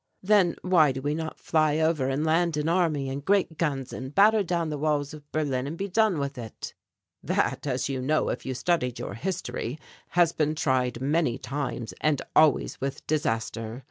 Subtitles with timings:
[0.23, 4.15] "Then why do we not fly over and land an army and great guns and
[4.15, 6.73] batter down the walls of Berlin and he done with it?"
[7.21, 9.77] "That, as you know if you studied your history,
[10.17, 13.79] has been tried many times and always with disaster.